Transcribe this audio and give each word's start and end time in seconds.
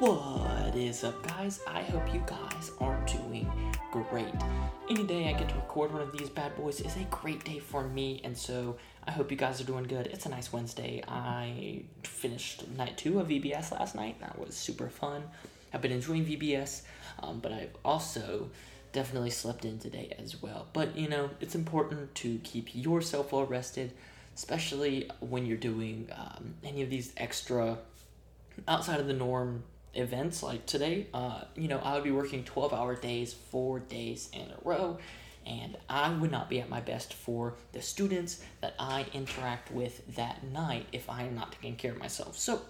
What 0.00 0.74
is 0.74 1.04
up, 1.04 1.22
guys? 1.26 1.60
I 1.66 1.82
hope 1.82 2.14
you 2.14 2.22
guys 2.24 2.70
are 2.80 2.98
doing 3.04 3.52
great. 3.92 4.32
Any 4.88 5.04
day 5.04 5.28
I 5.28 5.38
get 5.38 5.50
to 5.50 5.54
record 5.56 5.92
one 5.92 6.00
of 6.00 6.10
these 6.10 6.30
bad 6.30 6.56
boys 6.56 6.80
is 6.80 6.96
a 6.96 7.04
great 7.10 7.44
day 7.44 7.58
for 7.58 7.86
me, 7.86 8.22
and 8.24 8.34
so 8.34 8.78
I 9.06 9.10
hope 9.10 9.30
you 9.30 9.36
guys 9.36 9.60
are 9.60 9.64
doing 9.64 9.84
good. 9.84 10.06
It's 10.06 10.24
a 10.24 10.30
nice 10.30 10.54
Wednesday. 10.54 11.02
I 11.06 11.82
finished 12.02 12.66
night 12.78 12.96
two 12.96 13.20
of 13.20 13.28
VBS 13.28 13.72
last 13.72 13.94
night. 13.94 14.18
That 14.20 14.38
was 14.38 14.56
super 14.56 14.88
fun. 14.88 15.22
I've 15.74 15.82
been 15.82 15.92
enjoying 15.92 16.24
VBS, 16.24 16.80
um, 17.22 17.40
but 17.40 17.52
I've 17.52 17.76
also 17.84 18.48
definitely 18.92 19.28
slept 19.28 19.66
in 19.66 19.78
today 19.78 20.14
as 20.18 20.40
well. 20.40 20.66
But 20.72 20.96
you 20.96 21.10
know, 21.10 21.28
it's 21.42 21.54
important 21.54 22.14
to 22.14 22.38
keep 22.42 22.74
yourself 22.74 23.32
well 23.32 23.44
rested, 23.44 23.92
especially 24.34 25.10
when 25.20 25.44
you're 25.44 25.58
doing 25.58 26.08
um, 26.16 26.54
any 26.64 26.80
of 26.80 26.88
these 26.88 27.12
extra 27.18 27.76
outside 28.66 28.98
of 28.98 29.06
the 29.06 29.12
norm 29.12 29.64
events 29.94 30.42
like 30.42 30.66
today. 30.66 31.06
Uh, 31.12 31.42
you 31.54 31.68
know, 31.68 31.78
I 31.78 31.94
would 31.94 32.04
be 32.04 32.10
working 32.10 32.44
12 32.44 32.72
hour 32.72 32.94
days, 32.94 33.32
four 33.32 33.80
days 33.80 34.28
in 34.32 34.42
a 34.42 34.56
row, 34.64 34.98
and 35.46 35.76
I 35.88 36.10
would 36.10 36.30
not 36.30 36.48
be 36.48 36.60
at 36.60 36.68
my 36.68 36.80
best 36.80 37.14
for 37.14 37.54
the 37.72 37.82
students 37.82 38.42
that 38.60 38.74
I 38.78 39.06
interact 39.12 39.70
with 39.70 40.14
that 40.16 40.44
night 40.44 40.86
if 40.92 41.08
I 41.08 41.22
am 41.22 41.34
not 41.34 41.52
taking 41.52 41.76
care 41.76 41.92
of 41.92 41.98
myself. 41.98 42.38
So, 42.38 42.62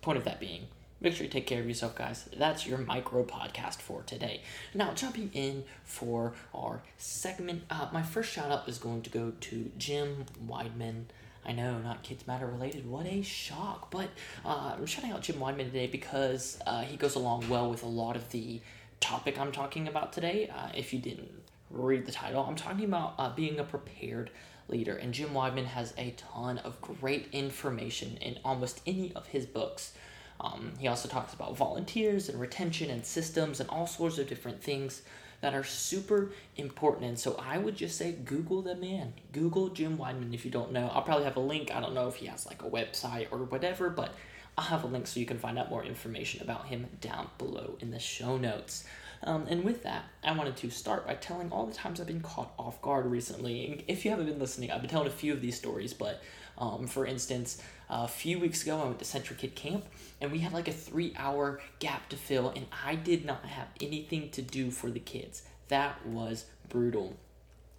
point 0.00 0.18
of 0.18 0.24
that 0.24 0.40
being, 0.40 0.68
make 1.00 1.14
sure 1.14 1.24
you 1.24 1.30
take 1.30 1.46
care 1.46 1.60
of 1.60 1.68
yourself, 1.68 1.94
guys. 1.94 2.28
That's 2.36 2.66
your 2.66 2.78
micro 2.78 3.24
podcast 3.24 3.76
for 3.76 4.02
today. 4.02 4.42
Now, 4.74 4.94
jumping 4.94 5.30
in 5.32 5.64
for 5.84 6.34
our 6.54 6.82
segment, 6.96 7.64
uh, 7.70 7.88
my 7.92 8.02
first 8.02 8.32
shout 8.32 8.50
out 8.50 8.68
is 8.68 8.78
going 8.78 9.02
to 9.02 9.10
go 9.10 9.32
to 9.40 9.70
Jim 9.78 10.26
Wideman. 10.46 11.04
I 11.48 11.52
know, 11.52 11.78
not 11.78 12.02
Kids 12.02 12.26
Matter 12.26 12.46
related. 12.46 12.86
What 12.86 13.06
a 13.06 13.22
shock. 13.22 13.90
But 13.90 14.10
uh, 14.44 14.74
I'm 14.76 14.84
shouting 14.84 15.12
out 15.12 15.22
Jim 15.22 15.36
Wideman 15.36 15.64
today 15.64 15.86
because 15.86 16.60
uh, 16.66 16.82
he 16.82 16.98
goes 16.98 17.14
along 17.14 17.48
well 17.48 17.70
with 17.70 17.82
a 17.82 17.88
lot 17.88 18.16
of 18.16 18.30
the 18.30 18.60
topic 19.00 19.40
I'm 19.40 19.50
talking 19.50 19.88
about 19.88 20.12
today. 20.12 20.52
Uh, 20.54 20.68
if 20.76 20.92
you 20.92 20.98
didn't 20.98 21.30
read 21.70 22.04
the 22.04 22.12
title, 22.12 22.44
I'm 22.46 22.54
talking 22.54 22.84
about 22.84 23.14
uh, 23.18 23.34
being 23.34 23.58
a 23.58 23.64
prepared 23.64 24.30
leader. 24.68 24.94
And 24.94 25.14
Jim 25.14 25.30
Wideman 25.30 25.64
has 25.64 25.94
a 25.96 26.10
ton 26.18 26.58
of 26.58 26.78
great 26.82 27.28
information 27.32 28.18
in 28.18 28.38
almost 28.44 28.82
any 28.86 29.14
of 29.14 29.28
his 29.28 29.46
books. 29.46 29.94
Um, 30.40 30.72
he 30.78 30.86
also 30.86 31.08
talks 31.08 31.32
about 31.32 31.56
volunteers 31.56 32.28
and 32.28 32.38
retention 32.38 32.90
and 32.90 33.06
systems 33.06 33.58
and 33.58 33.70
all 33.70 33.86
sorts 33.86 34.18
of 34.18 34.28
different 34.28 34.62
things 34.62 35.00
that 35.40 35.54
are 35.54 35.64
super 35.64 36.30
important. 36.56 37.06
And 37.06 37.18
so 37.18 37.36
I 37.38 37.58
would 37.58 37.76
just 37.76 37.96
say 37.96 38.12
Google 38.12 38.62
the 38.62 38.74
man. 38.74 39.14
Google 39.32 39.68
Jim 39.68 39.96
Wideman 39.96 40.34
if 40.34 40.44
you 40.44 40.50
don't 40.50 40.72
know. 40.72 40.90
I'll 40.92 41.02
probably 41.02 41.24
have 41.24 41.36
a 41.36 41.40
link. 41.40 41.70
I 41.74 41.80
don't 41.80 41.94
know 41.94 42.08
if 42.08 42.16
he 42.16 42.26
has 42.26 42.46
like 42.46 42.62
a 42.62 42.70
website 42.70 43.28
or 43.30 43.38
whatever, 43.38 43.88
but 43.90 44.14
I'll 44.56 44.64
have 44.64 44.84
a 44.84 44.88
link 44.88 45.06
so 45.06 45.20
you 45.20 45.26
can 45.26 45.38
find 45.38 45.58
out 45.58 45.70
more 45.70 45.84
information 45.84 46.42
about 46.42 46.66
him 46.66 46.86
down 47.00 47.30
below 47.38 47.76
in 47.80 47.90
the 47.92 48.00
show 48.00 48.36
notes. 48.36 48.84
Um, 49.24 49.46
and 49.48 49.64
with 49.64 49.82
that, 49.82 50.04
I 50.22 50.32
wanted 50.32 50.56
to 50.58 50.70
start 50.70 51.06
by 51.06 51.14
telling 51.14 51.50
all 51.50 51.66
the 51.66 51.74
times 51.74 52.00
I've 52.00 52.06
been 52.06 52.20
caught 52.20 52.52
off 52.58 52.80
guard 52.82 53.06
recently. 53.06 53.84
If 53.88 54.04
you 54.04 54.10
haven't 54.10 54.26
been 54.26 54.38
listening, 54.38 54.70
I've 54.70 54.80
been 54.80 54.90
telling 54.90 55.08
a 55.08 55.10
few 55.10 55.32
of 55.32 55.40
these 55.40 55.56
stories, 55.56 55.92
but 55.92 56.22
um, 56.56 56.86
for 56.86 57.06
instance, 57.06 57.60
a 57.88 58.08
few 58.08 58.38
weeks 58.38 58.62
ago, 58.62 58.80
I 58.80 58.84
went 58.84 58.98
to 58.98 59.04
Central 59.04 59.38
Kid 59.38 59.54
Camp, 59.54 59.84
and 60.20 60.30
we 60.30 60.38
had 60.38 60.52
like 60.52 60.68
a 60.68 60.72
three 60.72 61.14
hour 61.16 61.60
gap 61.78 62.08
to 62.10 62.16
fill, 62.16 62.50
and 62.50 62.66
I 62.84 62.94
did 62.94 63.24
not 63.24 63.44
have 63.44 63.68
anything 63.80 64.30
to 64.30 64.42
do 64.42 64.70
for 64.70 64.90
the 64.90 65.00
kids. 65.00 65.42
That 65.68 66.04
was 66.06 66.46
brutal. 66.68 67.16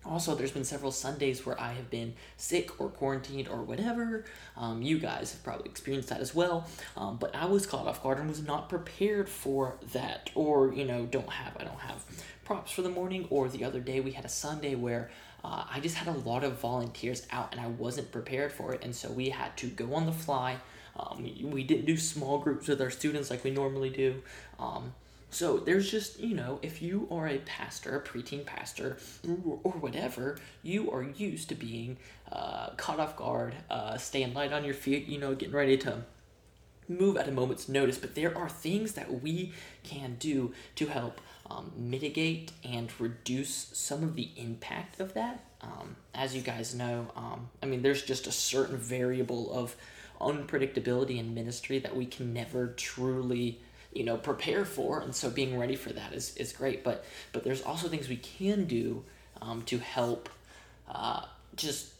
Also, 0.05 0.33
there's 0.33 0.51
been 0.51 0.63
several 0.63 0.91
Sundays 0.91 1.45
where 1.45 1.59
I 1.59 1.73
have 1.73 1.89
been 1.89 2.13
sick 2.37 2.79
or 2.79 2.89
quarantined 2.89 3.49
or 3.49 3.61
whatever. 3.61 4.23
Um, 4.55 4.81
you 4.81 4.97
guys 4.97 5.33
have 5.33 5.43
probably 5.43 5.69
experienced 5.69 6.09
that 6.09 6.21
as 6.21 6.33
well. 6.33 6.67
Um, 6.95 7.17
but 7.17 7.35
I 7.35 7.45
was 7.45 7.65
caught 7.65 7.85
off 7.85 8.01
guard 8.01 8.17
and 8.17 8.29
was 8.29 8.41
not 8.41 8.69
prepared 8.69 9.27
for 9.27 9.77
that. 9.93 10.29
Or, 10.35 10.73
you 10.73 10.85
know, 10.85 11.05
don't 11.05 11.29
have, 11.29 11.57
I 11.59 11.65
don't 11.65 11.79
have 11.79 12.03
props 12.45 12.71
for 12.71 12.81
the 12.81 12.89
morning. 12.89 13.27
Or 13.29 13.49
the 13.49 13.65
other 13.65 13.81
day 13.81 13.99
we 13.99 14.11
had 14.11 14.23
a 14.23 14.29
Sunday 14.29 14.73
where 14.75 15.11
uh, 15.43 15.65
I 15.69 15.79
just 15.81 15.95
had 15.95 16.07
a 16.07 16.17
lot 16.19 16.43
of 16.43 16.59
volunteers 16.59 17.27
out 17.31 17.51
and 17.51 17.59
I 17.59 17.67
wasn't 17.67 18.11
prepared 18.11 18.53
for 18.53 18.73
it. 18.73 18.83
And 18.83 18.95
so 18.95 19.11
we 19.11 19.29
had 19.29 19.55
to 19.57 19.67
go 19.67 19.93
on 19.95 20.05
the 20.05 20.13
fly. 20.13 20.57
Um, 20.97 21.29
we 21.43 21.63
didn't 21.63 21.85
do 21.85 21.97
small 21.97 22.39
groups 22.39 22.67
with 22.67 22.81
our 22.81 22.89
students 22.89 23.29
like 23.29 23.43
we 23.43 23.51
normally 23.51 23.89
do. 23.89 24.21
Um, 24.59 24.93
so 25.31 25.57
there's 25.57 25.89
just, 25.89 26.19
you 26.19 26.35
know, 26.35 26.59
if 26.61 26.81
you 26.81 27.07
are 27.11 27.27
a 27.27 27.37
pastor, 27.39 27.97
a 27.97 28.01
preteen 28.01 28.45
pastor, 28.45 28.97
or, 29.63 29.73
whatever, 29.73 30.37
you 30.63 30.91
are 30.91 31.03
used 31.03 31.49
to 31.49 31.55
being 31.55 31.97
uh, 32.31 32.71
caught 32.71 32.99
off 32.99 33.15
guard, 33.15 33.55
uh, 33.69 33.97
staying 33.97 34.33
light 34.33 34.51
on 34.51 34.65
your 34.65 34.73
feet, 34.73 35.07
you 35.07 35.19
know, 35.19 35.35
getting 35.35 35.53
ready 35.53 35.77
to 35.77 36.03
move 36.87 37.15
at 37.17 37.27
a 37.27 37.31
moment's 37.31 37.69
notice. 37.69 37.97
But 37.97 38.15
there 38.15 38.35
are 38.35 38.49
things 38.49 38.93
that 38.93 39.21
we 39.21 39.53
can 39.83 40.15
do 40.19 40.53
to 40.75 40.87
help 40.87 41.21
um, 41.49 41.71
mitigate 41.77 42.51
and 42.63 42.91
reduce 42.99 43.69
some 43.73 44.03
of 44.03 44.15
the 44.15 44.29
impact 44.35 44.99
of 44.99 45.13
that. 45.13 45.43
Um, 45.61 45.95
as 46.15 46.35
you 46.35 46.41
guys 46.41 46.73
know, 46.73 47.07
um, 47.15 47.49
I 47.61 47.67
mean, 47.67 47.83
there's 47.83 48.01
just 48.01 48.25
a 48.27 48.31
certain 48.31 48.77
variable 48.77 49.51
of 49.53 49.75
unpredictability 50.19 51.17
in 51.17 51.33
ministry 51.33 51.79
that 51.79 51.95
we 51.95 52.05
can 52.05 52.33
never 52.33 52.67
truly 52.67 53.59
you 53.93 54.03
know 54.03 54.17
prepare 54.17 54.65
for 54.65 54.99
and 54.99 55.15
so 55.15 55.29
being 55.29 55.57
ready 55.57 55.75
for 55.75 55.91
that 55.93 56.13
is, 56.13 56.35
is 56.37 56.51
great. 56.51 56.83
But 56.83 57.05
but 57.31 57.43
there's 57.43 57.61
also 57.61 57.87
things 57.87 58.09
we 58.09 58.17
can 58.17 58.65
do 58.65 59.03
um, 59.41 59.61
to 59.63 59.77
help 59.77 60.29
uh, 60.87 61.25
just 61.55 61.93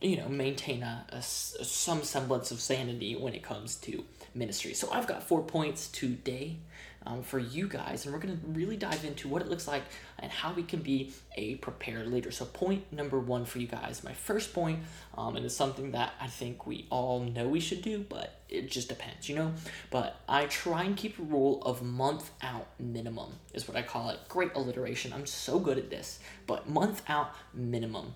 you 0.00 0.16
know 0.16 0.28
maintain 0.28 0.82
a, 0.82 1.06
a, 1.10 1.22
some 1.22 2.02
semblance 2.02 2.50
of 2.50 2.60
sanity 2.60 3.16
when 3.16 3.34
it 3.34 3.42
comes 3.42 3.76
to 3.76 4.04
ministry. 4.34 4.74
So 4.74 4.90
i've 4.92 5.06
got 5.06 5.22
four 5.22 5.42
points 5.42 5.88
today 5.88 6.56
um, 7.06 7.22
for 7.22 7.38
you 7.38 7.68
guys, 7.68 8.04
and 8.04 8.14
we're 8.14 8.20
going 8.20 8.38
to 8.38 8.46
really 8.48 8.76
dive 8.76 9.04
into 9.04 9.28
what 9.28 9.42
it 9.42 9.48
looks 9.48 9.66
like 9.66 9.82
and 10.18 10.30
how 10.30 10.52
we 10.52 10.62
can 10.62 10.80
be 10.80 11.12
a 11.36 11.56
prepared 11.56 12.06
leader. 12.08 12.30
So, 12.30 12.44
point 12.44 12.92
number 12.92 13.18
one 13.18 13.44
for 13.44 13.58
you 13.58 13.66
guys, 13.66 14.02
my 14.04 14.12
first 14.12 14.52
point, 14.52 14.80
um, 15.16 15.36
and 15.36 15.44
it's 15.44 15.56
something 15.56 15.92
that 15.92 16.12
I 16.20 16.26
think 16.26 16.66
we 16.66 16.86
all 16.90 17.20
know 17.20 17.48
we 17.48 17.60
should 17.60 17.82
do, 17.82 18.04
but 18.08 18.40
it 18.48 18.70
just 18.70 18.88
depends, 18.88 19.28
you 19.28 19.36
know. 19.36 19.52
But 19.90 20.20
I 20.28 20.46
try 20.46 20.84
and 20.84 20.96
keep 20.96 21.18
a 21.18 21.22
rule 21.22 21.62
of 21.62 21.82
month 21.82 22.30
out 22.42 22.68
minimum, 22.78 23.34
is 23.54 23.68
what 23.68 23.76
I 23.76 23.82
call 23.82 24.10
it. 24.10 24.18
Great 24.28 24.52
alliteration. 24.54 25.12
I'm 25.12 25.26
so 25.26 25.58
good 25.58 25.78
at 25.78 25.90
this, 25.90 26.18
but 26.46 26.68
month 26.68 27.02
out 27.08 27.34
minimum. 27.54 28.14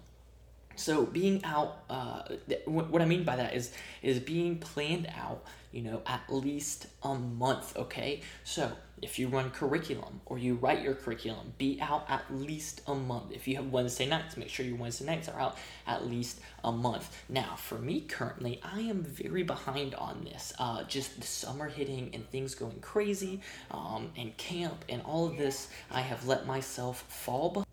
So 0.77 1.07
being 1.07 1.45
out, 1.45 1.85
uh, 1.91 2.23
th- 2.49 2.67
what 2.67 3.03
I 3.03 3.05
mean 3.05 3.25
by 3.25 3.37
that 3.37 3.55
is 3.55 3.73
is 4.03 4.19
being 4.19 4.59
planned 4.59 5.09
out 5.17 5.45
you 5.73 5.81
know, 5.81 6.03
at 6.07 6.23
least 6.29 6.87
a 7.03 7.15
month, 7.15 7.77
okay? 7.77 8.21
So 8.45 8.71
if 9.01 9.19
you 9.19 9.29
run 9.29 9.51
curriculum 9.51 10.21
or 10.27 10.39
you 10.39 10.55
write 10.55 10.83
your 10.83 10.95
curriculum, 10.95 11.55
be 11.57 11.79
out 11.81 12.05
at 12.09 12.23
least 12.33 12.83
a 12.87 12.95
month. 12.95 13.33
If 13.33 13.49
you 13.49 13.57
have 13.57 13.73
Wednesday 13.73 14.07
nights, 14.07 14.37
make 14.37 14.51
sure 14.51 14.67
your 14.67 14.77
Wednesday 14.77 15.07
nights 15.07 15.29
are 15.29 15.41
out 15.41 15.57
at 15.87 16.07
least 16.07 16.41
a 16.63 16.71
month. 16.71 17.17
Now, 17.29 17.57
for 17.57 17.79
me 17.79 18.03
currently, 18.03 18.61
I 18.63 18.81
am 18.81 19.03
very 19.03 19.43
behind 19.43 19.95
on 19.95 20.25
this. 20.25 20.53
Uh, 20.59 20.85
just 20.85 21.19
the 21.19 21.27
summer 21.27 21.69
hitting 21.69 22.11
and 22.13 22.29
things 22.31 22.55
going 22.55 22.81
crazy, 22.81 23.41
um, 23.71 24.11
and 24.17 24.37
camp 24.37 24.85
and 24.91 25.01
all 25.03 25.27
of 25.27 25.39
this, 25.39 25.69
I 25.91 26.03
have 26.03 26.27
let 26.27 26.47
myself 26.47 27.03
fall 27.09 27.49
behind. 27.49 27.67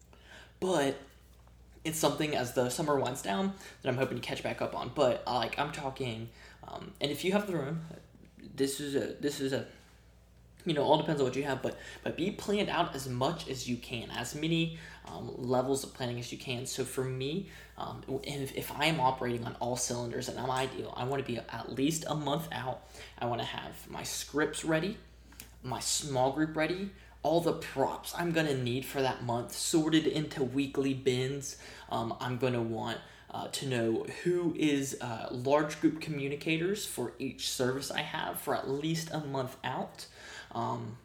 But 0.61 0.97
it's 1.84 1.97
something 1.97 2.35
as 2.35 2.53
the 2.53 2.69
summer 2.69 3.00
winds 3.00 3.22
down 3.22 3.53
that 3.81 3.90
I'm 3.90 3.97
hoping 3.97 4.19
to 4.19 4.23
catch 4.23 4.44
back 4.44 4.62
up 4.62 4.75
on. 4.75 4.91
But 4.94 5.23
uh, 5.25 5.35
like 5.35 5.57
I'm 5.57 5.72
talking 5.72 6.29
um, 6.72 6.91
and 7.01 7.12
if 7.12 7.23
you 7.23 7.31
have 7.31 7.47
the 7.47 7.53
room, 7.53 7.81
this 8.56 8.79
is 8.79 8.95
a 8.95 9.13
this 9.22 9.40
is 9.40 9.53
a 9.53 9.66
you 10.66 10.73
know 10.73 10.84
all 10.84 10.97
depends 10.97 11.22
on 11.22 11.28
what 11.28 11.35
you 11.35 11.44
have 11.44 11.62
but 11.62 11.78
but 12.03 12.18
be 12.18 12.31
planned 12.31 12.69
out 12.69 12.94
as 12.94 13.07
much 13.07 13.47
as 13.47 13.69
you 13.69 13.78
can 13.78 14.12
as 14.12 14.35
many 14.35 14.78
um, 15.07 15.31
levels 15.38 15.85
of 15.85 15.94
planning 15.94 16.19
as 16.19 16.31
you 16.34 16.38
can 16.38 16.66
so 16.66 16.84
for 16.84 17.06
me 17.06 17.47
um, 17.78 18.03
if, 18.23 18.53
if 18.56 18.72
i 18.73 18.85
am 18.85 19.00
operating 19.00 19.45
on 19.45 19.56
all 19.62 19.78
cylinders 19.78 20.28
and 20.28 20.38
i'm 20.38 20.51
ideal 20.51 20.94
i 20.97 21.06
want 21.06 21.25
to 21.25 21.31
be 21.31 21.38
at 21.38 21.73
least 21.73 22.03
a 22.09 22.13
month 22.13 22.50
out 22.51 22.81
i 23.19 23.25
want 23.25 23.39
to 23.39 23.47
have 23.47 23.72
my 23.89 24.03
scripts 24.03 24.66
ready 24.66 24.97
my 25.63 25.79
small 25.79 26.33
group 26.33 26.53
ready 26.57 26.89
all 27.24 27.42
the 27.42 27.54
props 27.54 28.13
i'm 28.18 28.31
to 28.48 28.57
need 28.57 28.86
for 28.86 29.01
that 29.01 29.24
month 29.24 29.54
sorted 29.54 30.07
into 30.07 30.44
weekly 30.44 30.94
bins 30.94 31.57
um, 31.89 32.13
i'm 32.19 32.38
to 32.54 32.62
want 32.62 32.98
uh, 33.31 33.48
to 33.50 33.68
know 33.68 34.06
who 34.24 34.56
is 34.57 34.98
uh, 35.01 35.27
large 35.31 35.80
group 35.81 36.01
communicators 36.01 36.86
for 36.86 37.13
each 37.19 37.50
service 37.50 37.92
I 37.92 38.01
have 38.01 38.39
for 38.39 38.56
at 38.56 38.69
least 38.69 39.12
a 39.12 39.19
month 39.19 39.56
out. 39.63 40.07
Um, 40.51 40.98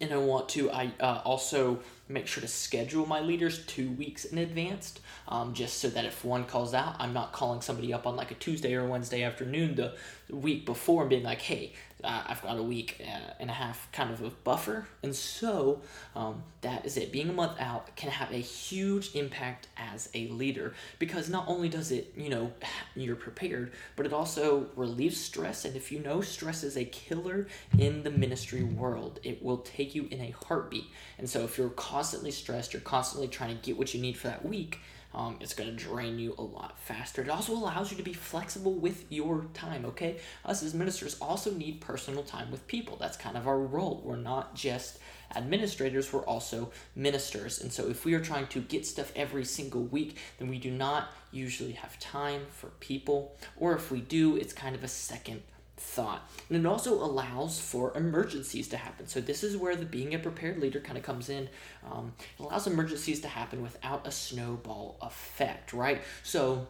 and 0.00 0.12
I 0.12 0.16
want 0.16 0.48
to 0.50 0.70
I 0.70 0.92
uh, 1.00 1.20
also 1.24 1.80
make 2.08 2.26
sure 2.26 2.40
to 2.40 2.48
schedule 2.48 3.04
my 3.06 3.20
leaders 3.20 3.66
two 3.66 3.90
weeks 3.92 4.24
in 4.24 4.38
advance, 4.38 4.94
um, 5.30 5.54
just 5.54 5.78
so 5.78 5.88
that 5.88 6.04
if 6.04 6.24
one 6.24 6.44
calls 6.44 6.74
out, 6.74 6.96
I'm 6.98 7.12
not 7.12 7.32
calling 7.32 7.60
somebody 7.60 7.92
up 7.92 8.06
on 8.06 8.16
like 8.16 8.32
a 8.32 8.34
Tuesday 8.34 8.74
or 8.74 8.84
Wednesday 8.86 9.22
afternoon 9.22 9.76
the, 9.76 9.94
the 10.28 10.36
week 10.36 10.66
before 10.66 11.02
and 11.02 11.10
being 11.10 11.22
like, 11.22 11.40
hey, 11.40 11.72
uh, 12.02 12.24
I've 12.26 12.42
got 12.42 12.58
a 12.58 12.62
week 12.62 12.96
uh, 13.00 13.34
and 13.38 13.50
a 13.50 13.52
half 13.52 13.90
kind 13.92 14.10
of 14.10 14.22
a 14.22 14.30
buffer. 14.30 14.86
And 15.02 15.14
so 15.14 15.82
um, 16.16 16.42
that 16.62 16.84
is 16.84 16.96
it. 16.96 17.12
Being 17.12 17.28
a 17.28 17.32
month 17.32 17.60
out 17.60 17.94
can 17.94 18.10
have 18.10 18.32
a 18.32 18.38
huge 18.38 19.14
impact 19.14 19.68
as 19.76 20.08
a 20.14 20.26
leader 20.28 20.74
because 20.98 21.28
not 21.28 21.44
only 21.46 21.68
does 21.68 21.92
it, 21.92 22.12
you 22.16 22.28
know, 22.28 22.52
you're 22.96 23.16
prepared, 23.16 23.72
but 23.94 24.06
it 24.06 24.12
also 24.12 24.66
relieves 24.74 25.20
stress. 25.20 25.64
And 25.64 25.76
if 25.76 25.92
you 25.92 26.00
know 26.00 26.22
stress 26.22 26.64
is 26.64 26.76
a 26.76 26.84
killer 26.84 27.46
in 27.78 28.02
the 28.02 28.10
ministry 28.10 28.64
world, 28.64 29.20
it 29.22 29.42
will 29.42 29.58
take 29.58 29.94
you 29.94 30.08
in 30.10 30.20
a 30.20 30.34
heartbeat. 30.46 30.86
And 31.18 31.28
so 31.28 31.44
if 31.44 31.56
you're 31.56 31.68
constantly 31.70 32.32
stressed, 32.32 32.72
you're 32.72 32.82
constantly 32.82 33.28
trying 33.28 33.56
to 33.56 33.62
get 33.62 33.78
what 33.78 33.94
you 33.94 34.00
need 34.00 34.16
for 34.16 34.28
that 34.28 34.44
week 34.44 34.80
um, 35.14 35.38
it's 35.40 35.54
going 35.54 35.70
to 35.70 35.76
drain 35.76 36.18
you 36.18 36.34
a 36.38 36.42
lot 36.42 36.78
faster. 36.78 37.22
It 37.22 37.28
also 37.28 37.52
allows 37.52 37.90
you 37.90 37.96
to 37.96 38.02
be 38.02 38.12
flexible 38.12 38.74
with 38.74 39.04
your 39.10 39.46
time, 39.54 39.84
okay? 39.86 40.18
Us 40.44 40.62
as 40.62 40.74
ministers 40.74 41.16
also 41.20 41.52
need 41.52 41.80
personal 41.80 42.22
time 42.22 42.50
with 42.50 42.66
people. 42.66 42.96
That's 42.96 43.16
kind 43.16 43.36
of 43.36 43.48
our 43.48 43.58
role. 43.58 44.02
We're 44.04 44.16
not 44.16 44.54
just 44.54 44.98
administrators, 45.34 46.12
we're 46.12 46.24
also 46.24 46.70
ministers. 46.94 47.60
And 47.60 47.72
so 47.72 47.88
if 47.88 48.04
we 48.04 48.14
are 48.14 48.20
trying 48.20 48.46
to 48.48 48.60
get 48.60 48.86
stuff 48.86 49.12
every 49.16 49.44
single 49.44 49.84
week, 49.84 50.18
then 50.38 50.48
we 50.48 50.58
do 50.58 50.70
not 50.70 51.12
usually 51.32 51.72
have 51.72 51.98
time 51.98 52.42
for 52.50 52.68
people. 52.80 53.36
Or 53.56 53.74
if 53.74 53.90
we 53.90 54.00
do, 54.00 54.36
it's 54.36 54.52
kind 54.52 54.74
of 54.74 54.84
a 54.84 54.88
second 54.88 55.42
thought. 55.80 56.28
And 56.48 56.58
it 56.58 56.66
also 56.66 56.94
allows 56.94 57.58
for 57.58 57.96
emergencies 57.96 58.68
to 58.68 58.76
happen. 58.76 59.06
So 59.06 59.20
this 59.20 59.42
is 59.42 59.56
where 59.56 59.74
the 59.74 59.86
being 59.86 60.14
a 60.14 60.18
prepared 60.18 60.58
leader 60.58 60.78
kind 60.78 60.98
of 60.98 61.02
comes 61.04 61.28
in. 61.28 61.48
Um, 61.90 62.12
it 62.38 62.42
allows 62.42 62.66
emergencies 62.66 63.20
to 63.22 63.28
happen 63.28 63.62
without 63.62 64.06
a 64.06 64.10
snowball 64.10 64.98
effect, 65.00 65.72
right? 65.72 66.02
So 66.22 66.66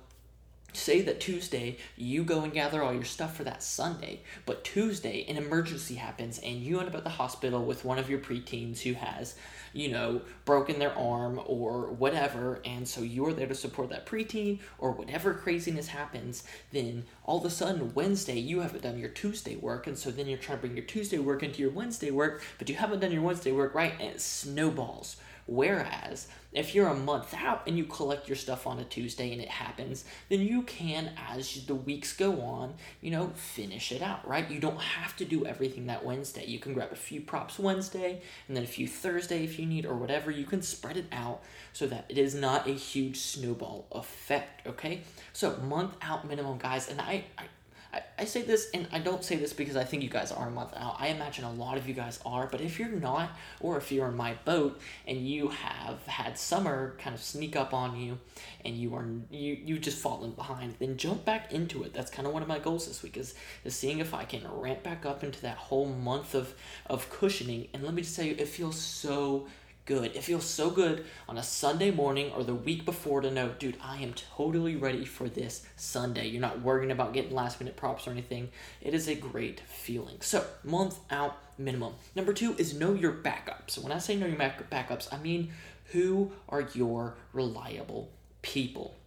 say 0.72 1.00
that 1.02 1.20
Tuesday 1.20 1.76
you 1.96 2.24
go 2.24 2.42
and 2.42 2.52
gather 2.52 2.82
all 2.82 2.92
your 2.92 3.04
stuff 3.04 3.36
for 3.36 3.44
that 3.44 3.62
Sunday, 3.62 4.20
but 4.46 4.64
Tuesday 4.64 5.24
an 5.28 5.36
emergency 5.36 5.94
happens 5.94 6.38
and 6.38 6.62
you 6.62 6.78
end 6.80 6.88
up 6.88 6.94
at 6.94 7.04
the 7.04 7.10
hospital 7.10 7.64
with 7.64 7.84
one 7.84 7.98
of 7.98 8.10
your 8.10 8.20
preteens 8.20 8.80
who 8.80 8.94
has 8.94 9.34
you 9.72 9.90
know, 9.90 10.20
broken 10.44 10.78
their 10.78 10.96
arm 10.96 11.40
or 11.46 11.90
whatever, 11.92 12.60
and 12.64 12.86
so 12.86 13.02
you're 13.02 13.32
there 13.32 13.46
to 13.46 13.54
support 13.54 13.88
that 13.90 14.06
preteen 14.06 14.58
or 14.78 14.92
whatever 14.92 15.34
craziness 15.34 15.88
happens, 15.88 16.44
then 16.72 17.04
all 17.24 17.38
of 17.38 17.44
a 17.44 17.50
sudden 17.50 17.94
Wednesday 17.94 18.38
you 18.38 18.60
haven't 18.60 18.82
done 18.82 18.98
your 18.98 19.08
Tuesday 19.08 19.56
work, 19.56 19.86
and 19.86 19.96
so 19.96 20.10
then 20.10 20.26
you're 20.26 20.38
trying 20.38 20.58
to 20.58 20.62
bring 20.66 20.76
your 20.76 20.86
Tuesday 20.86 21.18
work 21.18 21.42
into 21.42 21.60
your 21.60 21.70
Wednesday 21.70 22.10
work, 22.10 22.42
but 22.58 22.68
you 22.68 22.74
haven't 22.74 23.00
done 23.00 23.12
your 23.12 23.22
Wednesday 23.22 23.52
work 23.52 23.74
right, 23.74 23.94
and 24.00 24.10
it 24.10 24.20
snowballs. 24.20 25.16
Whereas 25.50 26.28
if 26.52 26.76
you're 26.76 26.86
a 26.86 26.94
month 26.94 27.34
out 27.34 27.62
and 27.66 27.76
you 27.76 27.84
collect 27.84 28.28
your 28.28 28.36
stuff 28.36 28.68
on 28.68 28.78
a 28.78 28.84
Tuesday 28.84 29.32
and 29.32 29.42
it 29.42 29.48
happens, 29.48 30.04
then 30.28 30.42
you 30.42 30.62
can, 30.62 31.10
as 31.28 31.66
the 31.66 31.74
weeks 31.74 32.12
go 32.12 32.40
on, 32.40 32.74
you 33.00 33.10
know, 33.10 33.32
finish 33.34 33.90
it 33.90 34.00
out, 34.00 34.26
right? 34.28 34.48
You 34.48 34.60
don't 34.60 34.80
have 34.80 35.16
to 35.16 35.24
do 35.24 35.44
everything 35.44 35.86
that 35.86 36.04
Wednesday. 36.04 36.46
You 36.46 36.60
can 36.60 36.72
grab 36.72 36.92
a 36.92 36.96
few 36.96 37.20
props 37.20 37.58
Wednesday 37.58 38.22
and 38.46 38.56
then 38.56 38.62
a 38.62 38.68
few 38.68 38.86
Thursday 38.86 39.42
if 39.42 39.58
you 39.58 39.66
need, 39.66 39.86
or 39.86 39.96
whatever. 39.96 40.30
You 40.30 40.44
can 40.44 40.62
spread 40.62 40.96
it 40.96 41.06
out 41.10 41.42
so 41.72 41.88
that 41.88 42.04
it 42.08 42.16
is 42.16 42.32
not 42.32 42.68
a 42.68 42.72
huge 42.72 43.18
snowball 43.18 43.88
effect, 43.90 44.68
okay? 44.68 45.00
So, 45.32 45.56
month 45.56 45.96
out 46.00 46.28
minimum, 46.28 46.58
guys, 46.58 46.88
and 46.88 47.00
I, 47.00 47.24
I 47.36 47.46
I, 47.92 48.02
I 48.18 48.24
say 48.24 48.42
this, 48.42 48.70
and 48.72 48.86
I 48.92 48.98
don't 48.98 49.24
say 49.24 49.36
this 49.36 49.52
because 49.52 49.76
I 49.76 49.84
think 49.84 50.02
you 50.02 50.08
guys 50.08 50.30
are 50.30 50.48
a 50.48 50.50
month 50.50 50.72
out. 50.76 50.96
I 50.98 51.08
imagine 51.08 51.44
a 51.44 51.52
lot 51.52 51.76
of 51.76 51.88
you 51.88 51.94
guys 51.94 52.20
are, 52.24 52.46
but 52.46 52.60
if 52.60 52.78
you're 52.78 52.88
not, 52.88 53.30
or 53.60 53.76
if 53.76 53.90
you're 53.90 54.08
in 54.08 54.16
my 54.16 54.34
boat 54.44 54.80
and 55.06 55.26
you 55.26 55.48
have 55.48 56.06
had 56.06 56.38
summer 56.38 56.96
kind 56.98 57.14
of 57.14 57.22
sneak 57.22 57.56
up 57.56 57.74
on 57.74 57.98
you, 57.98 58.18
and 58.64 58.76
you 58.76 58.94
are 58.94 59.06
you 59.30 59.58
you 59.64 59.78
just 59.78 59.98
fallen 59.98 60.30
behind, 60.32 60.74
then 60.78 60.96
jump 60.96 61.24
back 61.24 61.52
into 61.52 61.82
it. 61.82 61.92
That's 61.92 62.10
kind 62.10 62.26
of 62.26 62.34
one 62.34 62.42
of 62.42 62.48
my 62.48 62.58
goals 62.58 62.86
this 62.86 63.02
week 63.02 63.16
is 63.16 63.34
is 63.64 63.74
seeing 63.74 63.98
if 63.98 64.14
I 64.14 64.24
can 64.24 64.42
ramp 64.48 64.82
back 64.82 65.04
up 65.04 65.24
into 65.24 65.40
that 65.42 65.56
whole 65.56 65.86
month 65.86 66.34
of 66.34 66.54
of 66.86 67.10
cushioning. 67.10 67.68
And 67.74 67.82
let 67.82 67.94
me 67.94 68.02
just 68.02 68.14
tell 68.14 68.24
you, 68.24 68.36
it 68.38 68.48
feels 68.48 68.78
so 68.78 69.46
good. 69.84 70.14
It 70.14 70.22
feels 70.22 70.44
so 70.44 70.70
good 70.70 71.04
on 71.28 71.38
a 71.38 71.42
Sunday 71.42 71.90
morning 71.90 72.30
or 72.32 72.44
the 72.44 72.54
week 72.54 72.84
before 72.84 73.20
to 73.20 73.30
know, 73.30 73.50
dude, 73.58 73.76
I 73.82 73.98
am 73.98 74.14
totally 74.14 74.76
ready 74.76 75.04
for 75.04 75.28
this 75.28 75.66
Sunday. 75.76 76.28
You're 76.28 76.40
not 76.40 76.60
worrying 76.60 76.90
about 76.90 77.12
getting 77.12 77.34
last 77.34 77.60
minute 77.60 77.76
props 77.76 78.06
or 78.06 78.10
anything. 78.10 78.50
It 78.80 78.94
is 78.94 79.08
a 79.08 79.14
great 79.14 79.60
feeling. 79.60 80.18
So, 80.20 80.46
month 80.62 80.98
out 81.10 81.38
minimum. 81.58 81.94
Number 82.14 82.32
two 82.32 82.54
is 82.58 82.78
know 82.78 82.94
your 82.94 83.12
backups. 83.12 83.82
When 83.82 83.92
I 83.92 83.98
say 83.98 84.16
know 84.16 84.26
your 84.26 84.36
backups, 84.38 85.12
I 85.12 85.18
mean 85.18 85.52
who 85.92 86.32
are 86.48 86.68
your 86.74 87.16
reliable 87.32 88.10
people 88.42 88.99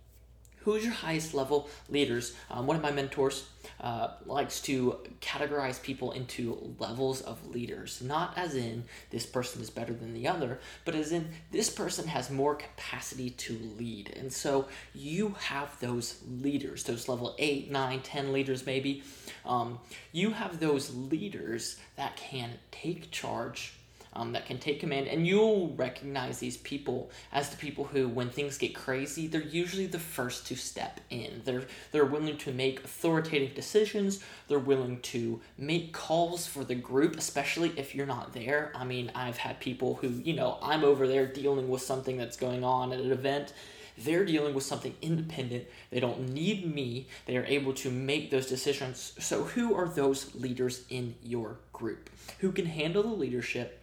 who's 0.64 0.84
your 0.84 0.94
highest 0.94 1.34
level 1.34 1.70
leaders? 1.90 2.34
Um, 2.50 2.68
one 2.68 2.76
of 2.76 2.82
my 2.82 2.92
mentors 2.92 3.46
uh, 3.80 4.10
likes 4.26 4.62
to 4.62 4.98
categorize 5.22 5.82
people 5.82 6.12
into 6.12 6.76
levels 6.80 7.22
of 7.22 7.46
leaders, 7.48 8.02
not 8.02 8.38
as 8.38 8.56
in 8.56 8.84
this 9.10 9.26
person 9.26 9.62
is 9.62 9.70
better 9.70 9.94
than 9.94 10.14
the 10.14 10.28
other, 10.28 10.60
but 10.86 10.96
as 10.96 11.12
in 11.12 11.30
this 11.52 11.70
person 11.70 12.08
has 12.08 12.30
more 12.30 12.56
capacity 12.56 13.30
to 13.30 13.58
lead. 13.78 14.14
And 14.18 14.32
so 14.32 14.68
you 14.94 15.36
have 15.40 15.80
those 15.80 16.22
leaders, 16.42 16.84
those 16.84 17.08
level 17.08 17.36
8, 17.40 17.72
9, 17.72 18.02
10 18.02 18.34
leaders 18.34 18.66
maybe. 18.66 19.04
Um, 19.46 19.80
you 20.12 20.32
have 20.32 20.60
those 20.60 20.94
leaders 20.96 21.78
that 21.96 22.16
can 22.16 22.52
take 22.72 23.12
charge 23.12 23.74
um, 24.16 24.32
that 24.34 24.46
can 24.46 24.58
take 24.58 24.80
command, 24.80 25.08
and 25.08 25.26
you'll 25.26 25.70
recognize 25.76 26.40
these 26.40 26.58
people 26.58 27.10
as 27.32 27.50
the 27.50 27.58
people 27.58 27.86
who, 27.86 28.08
when 28.08 28.30
things 28.30 28.58
get 28.58 28.76
crazy, 28.76 29.28
they're 29.28 29.42
usually 29.42 29.88
the 29.88 30.00
first 30.00 30.48
to 30.48 30.56
step 30.56 31.00
in. 31.10 31.42
They're 31.46 31.64
they're 31.92 32.06
willing 32.06 32.38
to 32.38 32.54
make 32.54 32.84
authoritative 32.84 33.56
decisions. 33.56 34.24
They're 34.48 34.60
willing 34.60 35.02
to 35.02 35.42
make 35.58 35.94
calls 35.94 36.46
for 36.46 36.64
the 36.64 36.76
group, 36.76 37.18
especially 37.18 37.74
if 37.78 37.96
you're 37.96 38.06
not 38.06 38.34
there. 38.34 38.72
I 38.76 38.84
mean, 38.84 39.12
I've 39.16 39.38
had 39.38 39.60
people 39.60 39.96
who, 39.96 40.10
you 40.10 40.34
know, 40.34 40.58
I'm 40.62 40.84
over 40.84 41.08
there 41.08 41.26
dealing 41.26 41.70
with 41.70 41.82
something 41.82 42.18
that's 42.18 42.38
going 42.38 42.64
on 42.64 42.94
at 42.94 43.00
an 43.00 43.12
event 43.12 43.54
they're 43.98 44.26
dealing 44.26 44.54
with 44.54 44.64
something 44.64 44.96
independent. 45.02 45.66
They 45.92 46.00
don't 46.00 46.30
need 46.30 46.74
me. 46.74 47.08
They 47.26 47.38
are 47.38 47.46
able 47.46 47.74
to 47.74 47.92
make 47.92 48.32
those 48.32 48.48
decisions. 48.48 49.14
So, 49.20 49.44
who 49.44 49.76
are 49.76 49.88
those 49.88 50.34
leaders 50.36 50.84
in 50.90 51.16
your 51.24 51.58
group? 51.72 52.10
Who 52.40 52.52
can 52.52 52.66
handle 52.66 53.04
the 53.04 53.10
leadership 53.10 53.83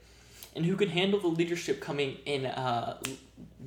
and 0.61 0.69
who 0.69 0.77
can 0.77 0.91
handle 0.91 1.19
the 1.19 1.27
leadership 1.27 1.81
coming 1.81 2.19
in 2.27 2.45
uh, 2.45 2.99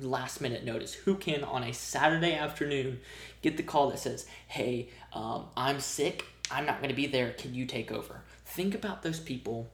last 0.00 0.40
minute 0.40 0.64
notice. 0.64 0.94
Who 0.94 1.16
can, 1.16 1.42
on 1.42 1.64
a 1.64 1.72
Saturday 1.72 2.34
afternoon, 2.34 3.00
get 3.42 3.56
the 3.56 3.64
call 3.64 3.90
that 3.90 3.98
says, 3.98 4.26
Hey, 4.46 4.90
um, 5.12 5.46
I'm 5.56 5.80
sick. 5.80 6.24
I'm 6.52 6.64
not 6.64 6.78
going 6.78 6.90
to 6.90 6.94
be 6.94 7.08
there. 7.08 7.32
Can 7.32 7.52
you 7.52 7.66
take 7.66 7.90
over? 7.90 8.20
Think 8.46 8.76
about 8.76 9.02
those 9.02 9.18
people. 9.18 9.68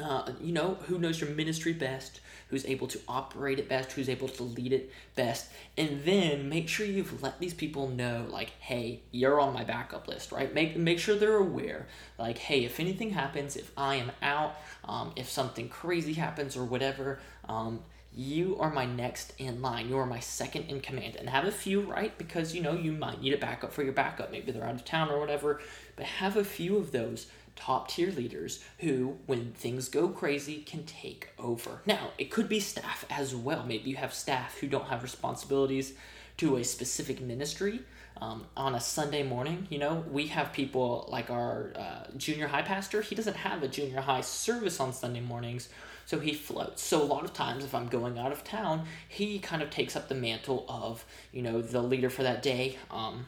Uh, 0.00 0.32
you 0.40 0.52
know, 0.52 0.74
who 0.86 0.98
knows 0.98 1.20
your 1.20 1.30
ministry 1.30 1.72
best, 1.72 2.20
who's 2.50 2.64
able 2.66 2.86
to 2.86 3.00
operate 3.08 3.58
it 3.58 3.68
best, 3.68 3.92
who's 3.92 4.08
able 4.08 4.28
to 4.28 4.42
lead 4.42 4.72
it 4.72 4.92
best, 5.16 5.50
and 5.76 6.04
then 6.04 6.48
make 6.48 6.68
sure 6.68 6.86
you've 6.86 7.22
let 7.22 7.38
these 7.40 7.54
people 7.54 7.88
know, 7.88 8.26
like, 8.30 8.50
hey, 8.60 9.00
you're 9.10 9.40
on 9.40 9.52
my 9.52 9.64
backup 9.64 10.06
list, 10.06 10.30
right? 10.30 10.54
Make 10.54 10.76
make 10.76 10.98
sure 10.98 11.16
they're 11.16 11.36
aware, 11.36 11.88
like, 12.18 12.38
hey, 12.38 12.64
if 12.64 12.78
anything 12.78 13.10
happens, 13.10 13.56
if 13.56 13.72
I 13.76 13.96
am 13.96 14.12
out, 14.22 14.56
um, 14.84 15.12
if 15.16 15.28
something 15.28 15.68
crazy 15.68 16.14
happens 16.14 16.56
or 16.56 16.64
whatever, 16.64 17.18
um, 17.48 17.80
you 18.18 18.56
are 18.58 18.70
my 18.70 18.84
next 18.84 19.32
in 19.38 19.62
line. 19.62 19.88
You 19.88 19.96
are 19.98 20.06
my 20.06 20.18
second 20.18 20.64
in 20.64 20.80
command. 20.80 21.14
And 21.14 21.30
have 21.30 21.44
a 21.44 21.52
few, 21.52 21.82
right? 21.82 22.18
Because 22.18 22.52
you 22.52 22.60
know 22.60 22.72
you 22.72 22.90
might 22.90 23.22
need 23.22 23.32
a 23.32 23.38
backup 23.38 23.72
for 23.72 23.84
your 23.84 23.92
backup. 23.92 24.32
Maybe 24.32 24.50
they're 24.50 24.66
out 24.66 24.74
of 24.74 24.84
town 24.84 25.08
or 25.08 25.20
whatever. 25.20 25.60
But 25.94 26.06
have 26.06 26.36
a 26.36 26.42
few 26.42 26.78
of 26.78 26.90
those 26.90 27.28
top 27.54 27.86
tier 27.86 28.10
leaders 28.10 28.64
who, 28.78 29.18
when 29.26 29.52
things 29.52 29.88
go 29.88 30.08
crazy, 30.08 30.62
can 30.62 30.84
take 30.84 31.28
over. 31.38 31.80
Now, 31.86 32.10
it 32.18 32.32
could 32.32 32.48
be 32.48 32.58
staff 32.58 33.04
as 33.08 33.36
well. 33.36 33.64
Maybe 33.64 33.88
you 33.90 33.96
have 33.96 34.12
staff 34.12 34.58
who 34.58 34.66
don't 34.66 34.88
have 34.88 35.04
responsibilities 35.04 35.94
to 36.38 36.56
a 36.56 36.64
specific 36.64 37.20
ministry. 37.20 37.82
Um, 38.20 38.46
on 38.56 38.74
a 38.74 38.80
Sunday 38.80 39.22
morning, 39.22 39.68
you 39.70 39.78
know, 39.78 40.04
we 40.10 40.26
have 40.26 40.52
people 40.52 41.06
like 41.08 41.30
our 41.30 41.72
uh, 41.76 42.06
junior 42.16 42.48
high 42.48 42.62
pastor. 42.62 43.00
He 43.00 43.14
doesn't 43.14 43.36
have 43.36 43.62
a 43.62 43.68
junior 43.68 44.00
high 44.00 44.22
service 44.22 44.80
on 44.80 44.92
Sunday 44.92 45.20
mornings, 45.20 45.68
so 46.08 46.18
he 46.18 46.32
floats. 46.32 46.80
So 46.80 47.02
a 47.02 47.04
lot 47.04 47.24
of 47.24 47.34
times, 47.34 47.66
if 47.66 47.74
I'm 47.74 47.86
going 47.86 48.18
out 48.18 48.32
of 48.32 48.42
town, 48.42 48.86
he 49.06 49.38
kind 49.38 49.60
of 49.60 49.68
takes 49.68 49.94
up 49.94 50.08
the 50.08 50.14
mantle 50.14 50.64
of, 50.66 51.04
you 51.32 51.42
know, 51.42 51.60
the 51.60 51.82
leader 51.82 52.08
for 52.08 52.22
that 52.22 52.42
day. 52.42 52.78
Um, 52.90 53.26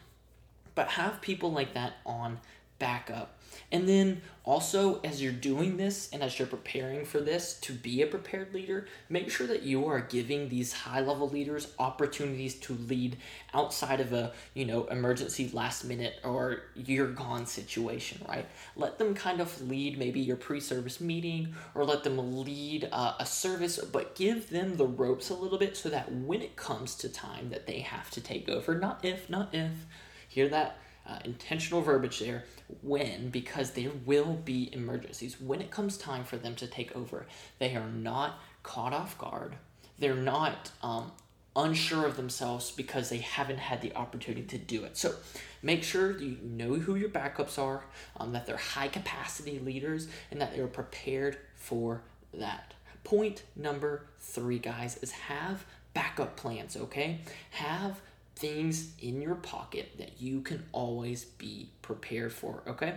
but 0.75 0.88
have 0.88 1.20
people 1.20 1.52
like 1.52 1.75
that 1.75 1.96
on 2.06 2.40
backup. 2.78 3.38
And 3.73 3.88
then 3.88 4.23
also, 4.43 5.00
as 5.02 5.23
you're 5.23 5.33
doing 5.33 5.76
this 5.76 6.09
and 6.12 6.23
as 6.23 6.38
you're 6.38 6.49
preparing 6.49 7.05
for 7.05 7.21
this 7.21 7.55
to 7.61 7.73
be 7.73 8.02
a 8.02 8.07
prepared 8.07 8.52
leader, 8.52 8.87
make 9.09 9.31
sure 9.31 9.47
that 9.47 9.62
you 9.62 9.87
are 9.87 10.00
giving 10.00 10.49
these 10.49 10.73
high 10.73 11.00
level 11.00 11.29
leaders 11.29 11.73
opportunities 11.79 12.55
to 12.57 12.73
lead 12.73 13.19
outside 13.55 14.00
of 14.00 14.12
a, 14.12 14.33
you 14.55 14.64
know, 14.64 14.87
emergency 14.87 15.50
last 15.52 15.85
minute 15.85 16.14
or 16.25 16.62
you're 16.75 17.12
gone 17.12 17.47
situation, 17.47 18.25
right? 18.29 18.47
Let 18.76 18.99
them 18.99 19.14
kind 19.14 19.40
of 19.40 19.69
lead 19.69 19.99
maybe 19.99 20.21
your 20.21 20.37
pre 20.37 20.59
service 20.59 21.00
meeting 21.00 21.55
or 21.75 21.85
let 21.85 22.02
them 22.02 22.43
lead 22.43 22.88
uh, 22.90 23.14
a 23.21 23.26
service, 23.26 23.79
but 23.79 24.14
give 24.14 24.50
them 24.50 24.76
the 24.76 24.87
ropes 24.87 25.31
a 25.31 25.35
little 25.35 25.59
bit 25.59 25.76
so 25.76 25.90
that 25.90 26.11
when 26.12 26.43
it 26.43 26.57
comes 26.57 26.95
to 26.97 27.09
time 27.09 27.50
that 27.50 27.67
they 27.67 27.81
have 27.81 28.11
to 28.11 28.21
take 28.21 28.49
over, 28.49 28.75
not 28.75 29.05
if, 29.05 29.29
not 29.29 29.55
if, 29.55 29.87
hear 30.29 30.49
that 30.49 30.79
uh, 31.07 31.19
intentional 31.25 31.80
verbiage 31.83 32.19
there 32.21 32.45
when 32.83 33.30
because 33.30 33.73
there 33.73 33.90
will 34.04 34.35
be 34.35 34.73
emergencies. 34.73 35.40
When 35.40 35.61
it 35.61 35.71
comes 35.71 35.97
time 35.97 36.25
for 36.25 36.37
them 36.37 36.54
to 36.57 36.66
take 36.66 36.95
over 36.97 37.26
they 37.59 37.75
are 37.76 37.88
not 37.88 38.38
caught 38.62 38.92
off 38.92 39.16
guard. 39.19 39.57
They're 39.99 40.14
not 40.14 40.71
um, 40.83 41.12
unsure 41.57 42.07
of 42.07 42.16
themselves 42.16 42.71
because 42.71 43.09
they 43.09 43.19
haven't 43.19 43.59
had 43.59 43.80
the 43.80 43.95
opportunity 43.95 44.47
to 44.47 44.59
do 44.59 44.85
it. 44.85 44.97
So 44.97 45.14
make 45.62 45.83
sure 45.83 46.19
you 46.19 46.38
know 46.42 46.75
who 46.75 46.95
your 46.95 47.09
backups 47.09 47.59
are 47.59 47.85
um, 48.16 48.33
that 48.33 48.47
they're 48.47 48.57
high 48.57 48.88
capacity 48.88 49.59
leaders 49.59 50.09
and 50.30 50.40
that 50.40 50.54
they're 50.54 50.66
prepared 50.66 51.38
for 51.57 52.02
that. 52.35 52.75
Point 53.04 53.42
number 53.57 54.07
three 54.21 54.59
guys 54.59 54.97
is 54.99 55.11
have 55.12 55.64
backup 55.92 56.37
plans 56.37 56.76
okay? 56.76 57.21
Have 57.50 58.00
things 58.40 58.92
in 59.00 59.20
your 59.20 59.35
pocket 59.37 59.92
that 59.99 60.20
you 60.20 60.40
can 60.40 60.64
always 60.73 61.25
be 61.25 61.68
prepared 61.82 62.32
for, 62.32 62.62
okay? 62.66 62.94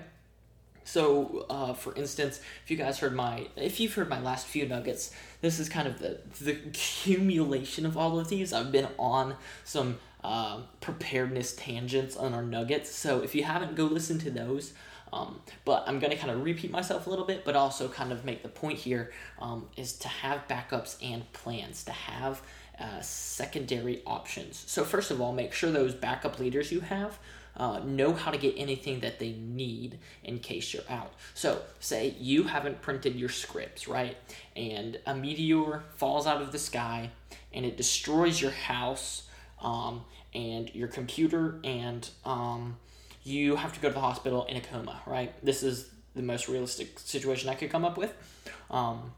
So, 0.86 1.46
uh, 1.50 1.74
for 1.74 1.96
instance, 1.96 2.42
if 2.64 2.72
you 2.72 2.78
guys 2.78 3.00
heard 3.00 3.14
my, 3.14 3.48
if 3.56 3.80
you've 3.80 3.94
heard 3.94 4.10
my 4.10 4.20
last 4.20 4.48
few 4.48 4.68
nuggets, 4.68 5.14
this 5.42 5.60
is 5.60 5.70
kind 5.70 5.88
of 5.88 6.00
the 6.00 6.20
the 6.42 6.52
accumulation 6.52 7.86
of 7.86 7.98
all 7.98 8.20
of 8.20 8.28
these. 8.30 8.52
I've 8.52 8.72
been 8.72 8.88
on 8.98 9.36
some 9.64 9.98
uh, 10.24 10.62
preparedness 10.82 11.54
tangents 11.56 12.18
on 12.18 12.34
our 12.34 12.44
nuggets. 12.44 12.94
So 12.94 13.22
if 13.22 13.34
you 13.36 13.44
haven't, 13.44 13.76
go 13.76 13.86
listen 13.86 14.20
to 14.20 14.32
those. 14.32 14.74
Um, 15.14 15.42
but 15.64 15.84
I'm 15.86 16.00
gonna 16.00 16.16
kind 16.18 16.32
of 16.32 16.44
repeat 16.44 16.72
myself 16.72 17.06
a 17.06 17.10
little 17.10 17.26
bit, 17.26 17.46
but 17.46 17.56
also 17.56 17.88
kind 17.88 18.12
of 18.12 18.26
make 18.26 18.42
the 18.42 18.50
point 18.50 18.80
here 18.80 19.12
um, 19.40 19.68
is 19.78 19.94
to 20.00 20.08
have 20.08 20.48
backups 20.48 20.98
and 21.04 21.32
plans, 21.34 21.84
to 21.84 21.92
have 21.92 22.42
uh, 22.80 23.02
secondary 23.02 24.02
options. 24.06 24.64
So, 24.68 24.84
first 24.84 25.12
of 25.12 25.22
all, 25.22 25.32
make 25.32 25.54
sure 25.54 25.72
those 25.72 25.94
backup 25.94 26.40
leaders 26.40 26.72
you 26.72 26.82
have 26.82 27.20
uh, 27.56 27.80
know 27.80 28.14
how 28.14 28.32
to 28.32 28.38
get 28.38 28.56
anything 28.58 29.02
that 29.02 29.20
they 29.20 29.34
need 29.34 30.00
in 30.24 30.40
case 30.40 30.74
you're 30.74 30.84
out. 30.90 31.14
So, 31.34 31.62
say 31.80 32.16
you 32.20 32.44
haven't 32.44 32.82
printed 32.82 33.16
your 33.16 33.30
scripts, 33.30 33.88
right? 33.88 34.18
And 34.56 35.00
a 35.06 35.14
meteor 35.14 35.84
falls 35.96 36.26
out 36.26 36.42
of 36.42 36.52
the 36.52 36.60
sky 36.60 37.12
and 37.54 37.66
it 37.66 37.78
destroys 37.78 38.42
your 38.42 38.52
house 38.52 39.28
um, 39.62 40.04
and 40.34 40.74
your 40.74 40.88
computer, 40.88 41.60
and 41.64 42.10
um, 42.26 42.78
you 43.24 43.56
have 43.56 43.74
to 43.74 43.80
go 43.80 43.88
to 43.88 43.94
the 43.94 44.00
hospital 44.00 44.46
in 44.46 44.58
a 44.58 44.62
coma, 44.62 45.02
right? 45.06 45.34
This 45.46 45.64
is 45.64 45.90
the 46.16 46.22
most 46.22 46.48
realistic 46.48 47.00
situation 47.00 47.50
I 47.50 47.56
could 47.56 47.70
come 47.70 47.86
up 47.86 47.98
with. 47.98 48.14
Um, 48.70 49.14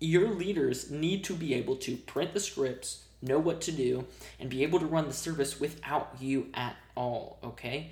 your 0.00 0.28
leaders 0.30 0.90
need 0.90 1.22
to 1.24 1.34
be 1.34 1.54
able 1.54 1.76
to 1.76 1.96
print 1.96 2.32
the 2.32 2.40
scripts, 2.40 3.04
know 3.22 3.38
what 3.38 3.60
to 3.62 3.72
do, 3.72 4.06
and 4.38 4.48
be 4.48 4.62
able 4.62 4.80
to 4.80 4.86
run 4.86 5.06
the 5.06 5.12
service 5.12 5.60
without 5.60 6.16
you 6.18 6.48
at 6.54 6.76
all, 6.96 7.38
okay? 7.44 7.90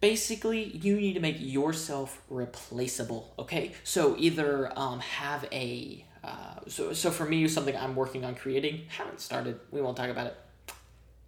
Basically, 0.00 0.64
you 0.64 0.96
need 0.96 1.12
to 1.12 1.20
make 1.20 1.36
yourself 1.38 2.22
replaceable, 2.30 3.34
okay? 3.38 3.72
So 3.84 4.16
either 4.18 4.72
um, 4.78 5.00
have 5.00 5.46
a 5.52 6.06
uh, 6.22 6.60
so, 6.68 6.92
so 6.92 7.10
for 7.10 7.24
me, 7.24 7.48
something 7.48 7.76
I'm 7.76 7.94
working 7.94 8.24
on 8.24 8.34
creating, 8.34 8.82
haven't 8.88 9.20
started, 9.20 9.58
we 9.70 9.80
won't 9.80 9.96
talk 9.96 10.10
about 10.10 10.26
it. 10.26 10.36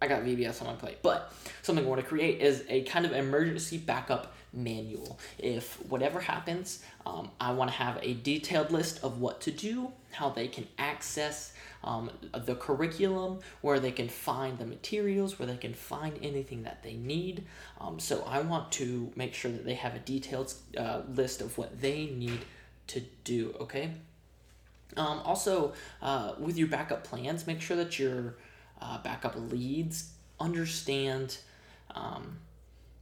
I 0.03 0.07
got 0.07 0.23
VBS 0.23 0.59
on 0.61 0.67
my 0.67 0.73
plate, 0.73 0.97
but 1.01 1.31
something 1.61 1.85
I 1.85 1.87
want 1.87 2.01
to 2.01 2.05
create 2.05 2.41
is 2.41 2.65
a 2.67 2.81
kind 2.81 3.05
of 3.05 3.13
emergency 3.13 3.77
backup 3.77 4.35
manual. 4.51 5.17
If 5.39 5.75
whatever 5.89 6.19
happens, 6.19 6.83
um, 7.05 7.31
I 7.39 7.53
want 7.53 7.71
to 7.71 7.77
have 7.77 7.99
a 8.01 8.13
detailed 8.13 8.69
list 8.69 9.01
of 9.01 9.21
what 9.21 9.39
to 9.41 9.51
do, 9.51 9.93
how 10.11 10.29
they 10.29 10.49
can 10.49 10.67
access 10.77 11.53
um, 11.85 12.11
the 12.33 12.55
curriculum, 12.55 13.39
where 13.61 13.79
they 13.79 13.91
can 13.91 14.09
find 14.09 14.57
the 14.57 14.65
materials, 14.65 15.39
where 15.39 15.47
they 15.47 15.55
can 15.55 15.73
find 15.73 16.19
anything 16.21 16.63
that 16.63 16.83
they 16.83 16.95
need. 16.95 17.45
Um, 17.79 17.97
so 17.97 18.25
I 18.27 18.41
want 18.41 18.73
to 18.73 19.09
make 19.15 19.33
sure 19.33 19.51
that 19.51 19.63
they 19.63 19.75
have 19.75 19.95
a 19.95 19.99
detailed 19.99 20.53
uh, 20.77 21.03
list 21.15 21.39
of 21.39 21.57
what 21.57 21.79
they 21.79 22.07
need 22.07 22.41
to 22.87 22.99
do, 23.23 23.55
okay? 23.61 23.91
Um, 24.97 25.21
also, 25.23 25.71
uh, 26.01 26.33
with 26.37 26.57
your 26.57 26.67
backup 26.67 27.05
plans, 27.05 27.47
make 27.47 27.61
sure 27.61 27.77
that 27.77 27.97
your 27.97 28.35
uh, 28.83 28.97
backup 29.01 29.35
leads 29.35 30.11
understand 30.39 31.37
um, 31.95 32.37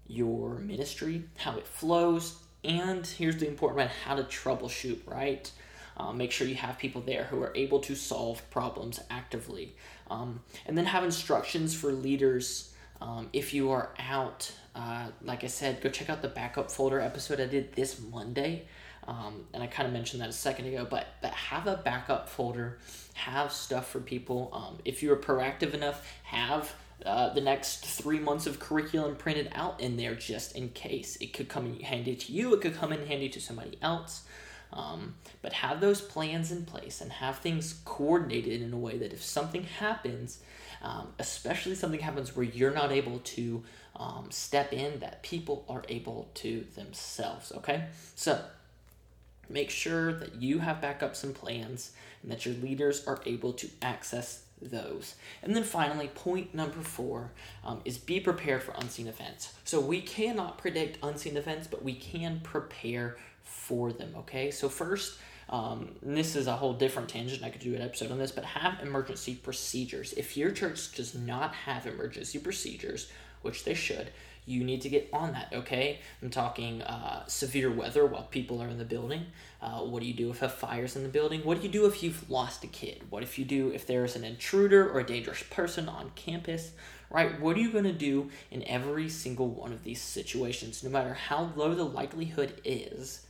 your 0.07 0.55
ministry, 0.59 1.23
how 1.37 1.57
it 1.57 1.65
flows, 1.65 2.37
and 2.63 3.05
here's 3.05 3.37
the 3.37 3.47
important 3.47 3.77
one 3.79 3.87
how 4.05 4.15
to 4.15 4.23
troubleshoot, 4.23 4.99
right? 5.05 5.51
Uh, 5.97 6.11
make 6.13 6.31
sure 6.31 6.47
you 6.47 6.55
have 6.55 6.77
people 6.77 7.01
there 7.01 7.25
who 7.25 7.41
are 7.41 7.51
able 7.55 7.79
to 7.79 7.95
solve 7.95 8.47
problems 8.49 8.99
actively. 9.09 9.75
Um, 10.09 10.41
and 10.65 10.77
then 10.77 10.85
have 10.85 11.03
instructions 11.03 11.73
for 11.73 11.91
leaders 11.91 12.73
um, 13.01 13.29
if 13.33 13.53
you 13.53 13.71
are 13.71 13.89
out. 13.99 14.51
Uh, 14.75 15.07
like 15.23 15.43
I 15.43 15.47
said, 15.47 15.81
go 15.81 15.89
check 15.89 16.09
out 16.09 16.21
the 16.21 16.27
backup 16.27 16.71
folder 16.71 16.99
episode 16.99 17.39
I 17.39 17.45
did 17.45 17.73
this 17.73 17.99
Monday. 17.99 18.65
Um, 19.07 19.45
and 19.53 19.63
I 19.63 19.67
kind 19.67 19.87
of 19.87 19.93
mentioned 19.93 20.21
that 20.21 20.29
a 20.29 20.33
second 20.33 20.67
ago, 20.67 20.85
but, 20.89 21.07
but 21.21 21.31
have 21.31 21.67
a 21.67 21.77
backup 21.77 22.29
folder, 22.29 22.77
have 23.13 23.51
stuff 23.51 23.89
for 23.89 23.99
people. 23.99 24.49
Um, 24.53 24.77
if 24.85 25.01
you're 25.01 25.15
proactive 25.15 25.73
enough, 25.73 26.07
have 26.23 26.73
uh, 27.05 27.33
the 27.33 27.41
next 27.41 27.85
three 27.85 28.19
months 28.19 28.45
of 28.45 28.59
curriculum 28.59 29.15
printed 29.15 29.49
out 29.55 29.79
in 29.81 29.97
there 29.97 30.13
just 30.13 30.55
in 30.55 30.69
case. 30.69 31.15
It 31.17 31.33
could 31.33 31.49
come 31.49 31.65
in 31.65 31.79
handy 31.79 32.15
to 32.15 32.31
you, 32.31 32.53
it 32.53 32.61
could 32.61 32.75
come 32.75 32.93
in 32.93 33.07
handy 33.07 33.29
to 33.29 33.41
somebody 33.41 33.77
else. 33.81 34.23
Um, 34.73 35.15
but 35.41 35.51
have 35.51 35.81
those 35.81 35.99
plans 35.99 36.49
in 36.49 36.63
place 36.63 37.01
and 37.01 37.11
have 37.11 37.39
things 37.39 37.81
coordinated 37.83 38.61
in 38.61 38.71
a 38.71 38.77
way 38.77 38.97
that 38.99 39.11
if 39.11 39.21
something 39.21 39.63
happens, 39.63 40.39
um, 40.81 41.09
especially 41.19 41.75
something 41.75 41.99
happens 41.99 42.35
where 42.37 42.45
you're 42.45 42.73
not 42.73 42.91
able 42.91 43.19
to 43.19 43.63
um, 43.97 44.27
step 44.29 44.71
in, 44.71 44.99
that 44.99 45.23
people 45.23 45.65
are 45.67 45.83
able 45.89 46.29
to 46.35 46.65
themselves. 46.75 47.51
Okay? 47.51 47.85
So 48.15 48.41
make 49.49 49.69
sure 49.69 50.13
that 50.13 50.41
you 50.41 50.59
have 50.59 50.81
backups 50.81 51.23
and 51.23 51.35
plans 51.35 51.91
and 52.23 52.31
that 52.31 52.45
your 52.45 52.55
leaders 52.55 53.05
are 53.07 53.19
able 53.25 53.53
to 53.53 53.69
access 53.81 54.43
those. 54.61 55.15
And 55.41 55.55
then 55.55 55.63
finally, 55.63 56.07
point 56.07 56.53
number 56.53 56.81
four 56.81 57.31
um, 57.65 57.81
is 57.83 57.97
be 57.97 58.19
prepared 58.19 58.63
for 58.63 58.73
unseen 58.77 59.07
events. 59.07 59.53
So 59.63 59.79
we 59.79 60.01
cannot 60.01 60.57
predict 60.57 61.03
unseen 61.03 61.37
events, 61.37 61.67
but 61.67 61.83
we 61.83 61.93
can 61.93 62.41
prepare 62.43 63.17
for 63.43 63.91
them, 63.91 64.13
okay? 64.17 64.51
So, 64.51 64.69
first, 64.69 65.17
um, 65.49 65.95
this 66.01 66.35
is 66.35 66.47
a 66.47 66.55
whole 66.55 66.73
different 66.73 67.09
tangent. 67.09 67.43
I 67.43 67.49
could 67.49 67.61
do 67.61 67.75
an 67.75 67.81
episode 67.81 68.11
on 68.11 68.19
this, 68.19 68.31
but 68.31 68.45
have 68.45 68.79
emergency 68.81 69.35
procedures. 69.35 70.13
If 70.13 70.37
your 70.37 70.51
church 70.51 70.93
does 70.93 71.13
not 71.13 71.53
have 71.53 71.85
emergency 71.85 72.39
procedures, 72.39 73.11
which 73.41 73.65
they 73.65 73.73
should, 73.73 74.11
you 74.45 74.63
need 74.63 74.81
to 74.81 74.89
get 74.89 75.09
on 75.13 75.33
that, 75.33 75.51
okay? 75.53 75.99
I'm 76.21 76.29
talking 76.29 76.81
uh, 76.81 77.25
severe 77.27 77.71
weather 77.71 78.05
while 78.05 78.23
people 78.23 78.61
are 78.61 78.67
in 78.67 78.77
the 78.77 78.85
building. 78.85 79.27
Uh, 79.61 79.81
what 79.81 80.01
do 80.01 80.07
you 80.07 80.13
do 80.13 80.31
if 80.31 80.41
a 80.41 80.49
fire's 80.49 80.95
in 80.95 81.03
the 81.03 81.09
building? 81.09 81.41
What 81.41 81.57
do 81.57 81.63
you 81.63 81.71
do 81.71 81.85
if 81.85 82.01
you've 82.01 82.29
lost 82.29 82.63
a 82.63 82.67
kid? 82.67 83.03
What 83.09 83.23
if 83.23 83.37
you 83.37 83.45
do 83.45 83.69
if 83.69 83.85
there's 83.85 84.15
an 84.15 84.23
intruder 84.23 84.89
or 84.89 84.99
a 84.99 85.05
dangerous 85.05 85.43
person 85.49 85.87
on 85.87 86.11
campus? 86.15 86.71
Right? 87.09 87.39
What 87.39 87.57
are 87.57 87.59
you 87.59 87.71
going 87.71 87.83
to 87.83 87.93
do 87.93 88.29
in 88.49 88.63
every 88.63 89.09
single 89.09 89.49
one 89.49 89.73
of 89.73 89.83
these 89.83 90.01
situations? 90.01 90.83
No 90.83 90.89
matter 90.89 91.13
how 91.13 91.51
low 91.55 91.75
the 91.75 91.83
likelihood 91.83 92.59
is, 92.63 93.25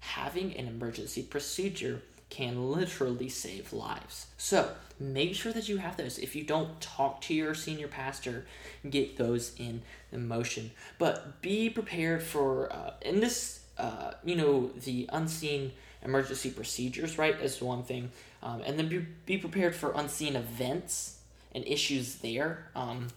having 0.00 0.54
an 0.56 0.68
emergency 0.68 1.22
procedure 1.22 2.02
can 2.34 2.72
literally 2.72 3.28
save 3.28 3.72
lives. 3.72 4.26
So 4.36 4.58
make 4.98 5.34
sure 5.34 5.52
that 5.52 5.68
you 5.68 5.76
have 5.78 5.96
those. 5.96 6.18
If 6.18 6.34
you 6.36 6.42
don't 6.42 6.80
talk 6.80 7.20
to 7.22 7.34
your 7.34 7.54
senior 7.54 7.88
pastor, 7.88 8.46
get 8.88 9.16
those 9.16 9.52
in 9.58 9.82
motion. 10.12 10.72
But 10.98 11.40
be 11.42 11.70
prepared 11.70 12.22
for, 12.22 12.72
uh, 12.72 12.94
in 13.02 13.20
this, 13.20 13.60
uh, 13.78 14.12
you 14.24 14.36
know, 14.36 14.70
the 14.84 15.08
unseen 15.12 15.72
emergency 16.02 16.50
procedures, 16.50 17.18
right, 17.18 17.36
is 17.40 17.60
one 17.62 17.82
thing. 17.84 18.10
Um, 18.42 18.62
and 18.66 18.78
then 18.78 18.88
be, 18.88 19.06
be 19.26 19.38
prepared 19.38 19.74
for 19.74 19.92
unseen 19.92 20.34
events 20.36 21.18
and 21.54 21.64
issues 21.66 22.16
there. 22.16 22.70
Um, 22.74 23.08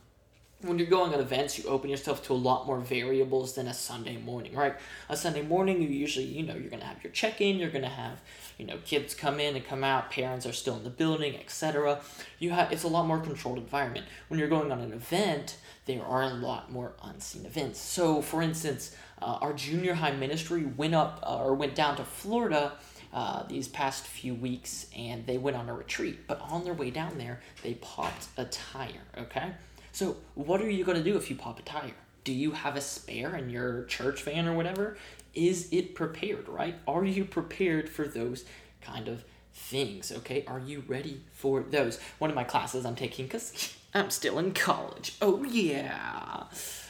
when 0.61 0.79
you're 0.79 0.87
going 0.87 1.13
on 1.13 1.19
events, 1.19 1.57
you 1.57 1.69
open 1.69 1.89
yourself 1.89 2.25
to 2.27 2.33
a 2.33 2.41
lot 2.49 2.65
more 2.65 2.79
variables 2.79 3.53
than 3.53 3.67
a 3.67 3.73
Sunday 3.73 4.17
morning, 4.17 4.55
right? 4.55 4.75
A 5.07 5.15
Sunday 5.15 5.43
morning, 5.43 5.81
you 5.81 5.89
usually, 5.89 6.25
you 6.25 6.43
know, 6.43 6.55
you're 6.55 6.69
going 6.69 6.81
to 6.81 6.87
have 6.87 7.03
your 7.03 7.13
check 7.13 7.41
in, 7.41 7.57
you're 7.57 7.69
going 7.69 7.83
to 7.83 7.89
have, 7.89 8.21
you 8.57 8.65
know, 8.65 8.77
kids 8.85 9.13
come 9.13 9.39
in 9.39 9.55
and 9.55 9.65
come 9.65 9.83
out, 9.83 10.09
parents 10.09 10.45
are 10.45 10.53
still 10.53 10.77
in 10.77 10.83
the 10.83 10.89
building, 10.89 11.35
etc. 11.35 11.99
You 12.39 12.51
have 12.51 12.71
it's 12.71 12.83
a 12.83 12.87
lot 12.87 13.05
more 13.05 13.19
controlled 13.19 13.57
environment. 13.57 14.05
When 14.27 14.39
you're 14.39 14.49
going 14.49 14.71
on 14.71 14.79
an 14.79 14.93
event, 14.93 15.57
there 15.85 16.03
are 16.03 16.23
a 16.23 16.33
lot 16.33 16.71
more 16.71 16.93
unseen 17.03 17.45
events. 17.45 17.79
So, 17.79 18.21
for 18.21 18.41
instance, 18.41 18.95
uh, 19.21 19.37
our 19.41 19.53
junior 19.53 19.93
high 19.93 20.11
ministry 20.11 20.65
went 20.65 20.93
up 20.93 21.23
uh, 21.25 21.43
or 21.43 21.53
went 21.53 21.75
down 21.75 21.95
to 21.97 22.03
Florida 22.03 22.73
uh, 23.13 23.43
these 23.47 23.67
past 23.67 24.05
few 24.05 24.35
weeks 24.35 24.87
and 24.95 25.25
they 25.25 25.37
went 25.37 25.55
on 25.55 25.69
a 25.69 25.73
retreat. 25.73 26.27
But 26.27 26.41
on 26.41 26.63
their 26.63 26.73
way 26.73 26.91
down 26.91 27.17
there, 27.17 27.41
they 27.63 27.75
popped 27.75 28.27
a 28.37 28.45
tire, 28.45 29.05
okay? 29.17 29.53
So, 29.91 30.17
what 30.35 30.61
are 30.61 30.69
you 30.69 30.83
going 30.83 30.97
to 30.97 31.03
do 31.03 31.17
if 31.17 31.29
you 31.29 31.35
pop 31.35 31.59
a 31.59 31.63
tire? 31.63 31.93
Do 32.23 32.33
you 32.33 32.51
have 32.51 32.75
a 32.75 32.81
spare 32.81 33.37
in 33.37 33.49
your 33.49 33.85
church 33.85 34.23
van 34.23 34.47
or 34.47 34.53
whatever? 34.53 34.97
Is 35.37 35.69
it 35.71 35.95
prepared, 35.95 36.49
right? 36.49 36.75
Are 36.87 37.05
you 37.05 37.23
prepared 37.25 37.89
for 37.89 38.07
those 38.07 38.45
kind 38.81 39.07
of 39.07 39.23
things, 39.53 40.11
okay? 40.11 40.43
Are 40.47 40.59
you 40.59 40.83
ready 40.87 41.21
for 41.31 41.61
those? 41.61 41.99
One 42.17 42.29
of 42.29 42.35
my 42.35 42.43
classes 42.43 42.85
I'm 42.85 42.95
taking, 42.95 43.25
because 43.25 43.75
I'm 43.93 44.09
still 44.09 44.39
in 44.39 44.53
college. 44.53 45.15
Oh, 45.21 45.43
yeah 45.43 46.45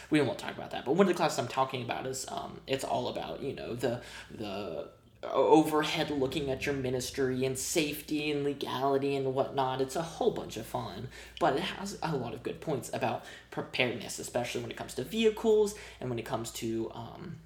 we 0.10 0.22
won't 0.22 0.40
talk 0.40 0.56
about 0.56 0.72
that. 0.72 0.86
But 0.86 0.94
one 0.94 1.08
of 1.08 1.14
the 1.14 1.18
classes 1.18 1.40
I'm 1.40 1.48
talking 1.48 1.84
about 1.84 2.06
is 2.06 2.26
um, 2.30 2.62
it's 2.68 2.84
all 2.84 3.10
about 3.10 3.42
you 3.42 3.54
know 3.54 3.76
the 3.76 4.02
the 4.32 4.88
overhead 5.24 6.12
looking 6.12 6.50
at 6.52 6.66
your 6.66 6.76
ministry 6.76 7.44
and 7.44 7.58
safety 7.58 8.32
and 8.32 8.44
legality 8.44 9.16
and 9.16 9.34
whatnot. 9.34 9.82
It's 9.82 9.96
a 9.96 10.02
whole 10.02 10.32
bunch 10.32 10.58
of 10.58 10.66
fun, 10.66 11.10
but 11.40 11.56
it 11.56 11.62
has 11.62 11.98
a 12.04 12.16
lot 12.16 12.34
of 12.34 12.44
good 12.44 12.62
points 12.62 12.92
about 12.94 13.26
preparedness, 13.50 14.20
especially 14.20 14.62
when 14.62 14.72
it 14.72 14.78
comes 14.78 14.94
to 14.94 15.04
vehicles 15.04 15.76
and 16.00 16.10
when 16.10 16.20
it 16.20 16.26
comes 16.26 16.52
to, 16.52 16.92
um, 16.94 17.38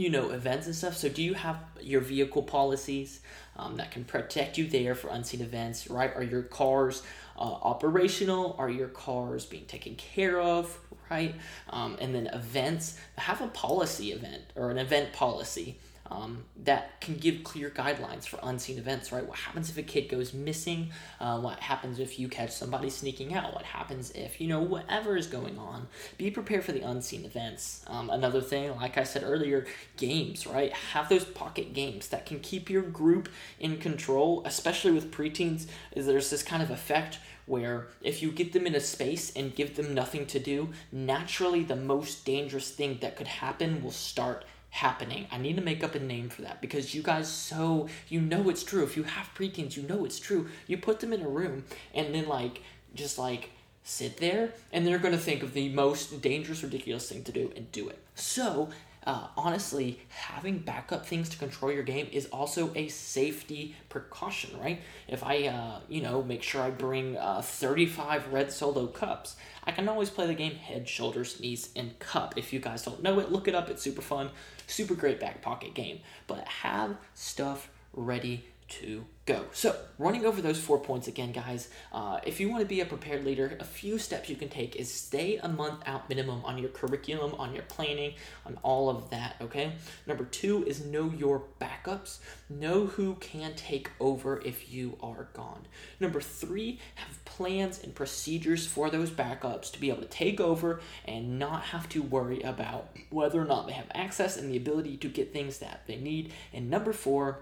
you 0.00 0.08
know, 0.08 0.30
events 0.30 0.64
and 0.64 0.74
stuff. 0.74 0.96
So, 0.96 1.10
do 1.10 1.22
you 1.22 1.34
have 1.34 1.58
your 1.78 2.00
vehicle 2.00 2.42
policies 2.42 3.20
um, 3.56 3.76
that 3.76 3.90
can 3.90 4.04
protect 4.04 4.56
you 4.56 4.66
there 4.66 4.94
for 4.94 5.08
unseen 5.08 5.42
events, 5.42 5.90
right? 5.90 6.10
Are 6.16 6.22
your 6.22 6.42
cars 6.42 7.02
uh, 7.36 7.42
operational? 7.42 8.56
Are 8.58 8.70
your 8.70 8.88
cars 8.88 9.44
being 9.44 9.66
taken 9.66 9.96
care 9.96 10.40
of, 10.40 10.78
right? 11.10 11.34
Um, 11.68 11.98
and 12.00 12.14
then 12.14 12.28
events, 12.28 12.98
have 13.18 13.42
a 13.42 13.48
policy 13.48 14.12
event 14.12 14.42
or 14.56 14.70
an 14.70 14.78
event 14.78 15.12
policy 15.12 15.78
um, 16.10 16.44
that 16.64 17.00
can 17.00 17.16
give 17.16 17.44
clear 17.44 17.70
guidelines 17.70 18.26
for 18.26 18.38
unseen 18.42 18.78
events, 18.78 19.12
right? 19.12 19.24
What 19.24 19.38
happens 19.38 19.70
if 19.70 19.78
a 19.78 19.82
kid 19.82 20.08
goes 20.08 20.34
missing? 20.34 20.90
Uh, 21.20 21.38
what 21.38 21.60
happens 21.60 21.98
if 21.98 22.18
you 22.18 22.28
catch 22.28 22.50
somebody 22.50 22.90
sneaking 22.90 23.34
out? 23.34 23.54
What 23.54 23.64
happens 23.64 24.10
if, 24.12 24.40
you 24.40 24.48
know, 24.48 24.60
whatever 24.60 25.16
is 25.16 25.26
going 25.26 25.58
on? 25.58 25.86
Be 26.18 26.30
prepared 26.30 26.64
for 26.64 26.72
the 26.72 26.80
unseen 26.80 27.24
events. 27.24 27.84
Um, 27.86 28.10
another 28.10 28.40
thing, 28.40 28.74
like 28.76 28.98
I 28.98 29.04
said 29.04 29.22
earlier, 29.22 29.66
games, 29.96 30.46
right? 30.46 30.72
Have 30.72 31.08
those 31.08 31.24
pocket 31.24 31.72
games 31.74 32.08
that 32.08 32.26
can 32.26 32.40
keep 32.40 32.68
your 32.68 32.82
group 32.82 33.28
in 33.58 33.78
control, 33.78 34.42
especially 34.44 34.92
with 34.92 35.12
preteens, 35.12 35.66
is 35.92 36.06
there's 36.06 36.30
this 36.30 36.42
kind 36.42 36.62
of 36.62 36.70
effect 36.70 37.18
where 37.46 37.88
if 38.00 38.22
you 38.22 38.30
get 38.30 38.52
them 38.52 38.66
in 38.66 38.76
a 38.76 38.80
space 38.80 39.34
and 39.34 39.54
give 39.56 39.74
them 39.74 39.92
nothing 39.92 40.24
to 40.24 40.38
do, 40.38 40.68
naturally 40.92 41.64
the 41.64 41.74
most 41.74 42.24
dangerous 42.24 42.70
thing 42.70 42.98
that 43.00 43.16
could 43.16 43.26
happen 43.26 43.82
will 43.82 43.90
start 43.90 44.44
happening. 44.70 45.26
I 45.30 45.38
need 45.38 45.56
to 45.56 45.62
make 45.62 45.82
up 45.82 45.94
a 45.94 46.00
name 46.00 46.28
for 46.28 46.42
that 46.42 46.60
because 46.60 46.94
you 46.94 47.02
guys 47.02 47.28
so 47.28 47.88
you 48.08 48.20
know 48.20 48.48
it's 48.48 48.62
true. 48.62 48.82
If 48.84 48.96
you 48.96 49.02
have 49.02 49.30
preteens, 49.34 49.76
you 49.76 49.82
know 49.82 50.04
it's 50.04 50.18
true. 50.18 50.48
You 50.66 50.78
put 50.78 51.00
them 51.00 51.12
in 51.12 51.22
a 51.22 51.28
room 51.28 51.64
and 51.94 52.14
then 52.14 52.28
like 52.28 52.62
just 52.94 53.18
like 53.18 53.50
sit 53.82 54.18
there 54.18 54.52
and 54.72 54.86
they're 54.86 54.98
going 54.98 55.14
to 55.14 55.20
think 55.20 55.42
of 55.42 55.52
the 55.54 55.68
most 55.70 56.20
dangerous 56.22 56.62
ridiculous 56.62 57.08
thing 57.08 57.24
to 57.24 57.32
do 57.32 57.52
and 57.56 57.70
do 57.72 57.88
it. 57.88 57.98
So, 58.14 58.70
uh, 59.06 59.28
honestly, 59.36 59.98
having 60.10 60.58
backup 60.58 61.06
things 61.06 61.28
to 61.30 61.38
control 61.38 61.72
your 61.72 61.82
game 61.82 62.06
is 62.12 62.26
also 62.26 62.70
a 62.74 62.88
safety 62.88 63.74
precaution, 63.88 64.58
right? 64.60 64.80
If 65.08 65.24
I, 65.24 65.46
uh, 65.46 65.80
you 65.88 66.02
know, 66.02 66.22
make 66.22 66.42
sure 66.42 66.60
I 66.60 66.70
bring 66.70 67.16
uh, 67.16 67.40
35 67.40 68.32
red 68.32 68.52
solo 68.52 68.86
cups, 68.86 69.36
I 69.64 69.72
can 69.72 69.88
always 69.88 70.10
play 70.10 70.26
the 70.26 70.34
game 70.34 70.54
head, 70.54 70.86
shoulders, 70.86 71.40
knees, 71.40 71.70
and 71.74 71.98
cup. 71.98 72.36
If 72.36 72.52
you 72.52 72.60
guys 72.60 72.82
don't 72.82 73.02
know 73.02 73.18
it, 73.20 73.32
look 73.32 73.48
it 73.48 73.54
up. 73.54 73.70
It's 73.70 73.82
super 73.82 74.02
fun, 74.02 74.30
super 74.70 74.94
great 74.94 75.20
back 75.20 75.42
pocket 75.42 75.74
game. 75.74 76.00
But 76.26 76.46
have 76.46 76.96
stuff 77.14 77.70
ready 77.92 78.46
to 78.70 79.04
go. 79.26 79.44
So, 79.52 79.76
running 79.98 80.24
over 80.24 80.40
those 80.40 80.58
four 80.58 80.78
points 80.78 81.06
again, 81.06 81.32
guys, 81.32 81.68
uh, 81.92 82.20
if 82.24 82.40
you 82.40 82.48
want 82.48 82.62
to 82.62 82.66
be 82.66 82.80
a 82.80 82.84
prepared 82.84 83.24
leader, 83.24 83.56
a 83.60 83.64
few 83.64 83.98
steps 83.98 84.28
you 84.28 84.36
can 84.36 84.48
take 84.48 84.76
is 84.76 84.92
stay 84.92 85.36
a 85.36 85.48
month 85.48 85.82
out 85.86 86.08
minimum 86.08 86.44
on 86.44 86.58
your 86.58 86.70
curriculum, 86.70 87.34
on 87.34 87.54
your 87.54 87.64
planning, 87.64 88.14
on 88.46 88.58
all 88.62 88.88
of 88.88 89.10
that, 89.10 89.36
okay? 89.40 89.72
Number 90.06 90.24
two 90.24 90.64
is 90.66 90.84
know 90.84 91.12
your 91.16 91.44
backups. 91.60 92.18
Know 92.48 92.86
who 92.86 93.14
can 93.16 93.54
take 93.54 93.90
over 94.00 94.40
if 94.44 94.72
you 94.72 94.96
are 95.02 95.28
gone. 95.34 95.66
Number 96.00 96.20
three, 96.20 96.80
have 96.94 97.24
plans 97.24 97.82
and 97.82 97.94
procedures 97.94 98.66
for 98.66 98.90
those 98.90 99.10
backups 99.10 99.70
to 99.72 99.80
be 99.80 99.90
able 99.90 100.02
to 100.02 100.08
take 100.08 100.40
over 100.40 100.80
and 101.04 101.38
not 101.38 101.62
have 101.62 101.88
to 101.90 102.02
worry 102.02 102.40
about 102.42 102.96
whether 103.10 103.40
or 103.40 103.44
not 103.44 103.66
they 103.66 103.72
have 103.72 103.90
access 103.94 104.36
and 104.36 104.50
the 104.50 104.56
ability 104.56 104.96
to 104.96 105.08
get 105.08 105.32
things 105.32 105.58
that 105.58 105.82
they 105.86 105.96
need. 105.96 106.32
And 106.52 106.70
number 106.70 106.92
four, 106.92 107.40